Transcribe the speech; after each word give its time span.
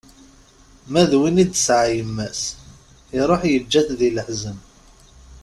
Ma 0.91 1.03
d 1.09 1.11
win 1.19 1.41
i 1.43 1.45
d-tesεa 1.47 1.91
yemma-s, 1.97 2.41
iruḥ 3.19 3.41
yeǧǧa-t 3.51 3.89
di 3.99 4.09
leḥzen. 4.15 4.57